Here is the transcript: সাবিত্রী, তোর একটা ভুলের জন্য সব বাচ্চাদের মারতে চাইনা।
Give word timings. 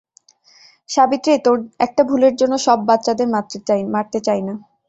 সাবিত্রী, 0.89 1.33
তোর 1.45 1.57
একটা 1.85 2.01
ভুলের 2.09 2.33
জন্য 2.35 2.53
সব 2.65 2.79
বাচ্চাদের 2.89 3.27
মারতে 3.33 3.57
চাইনা। 4.27 4.53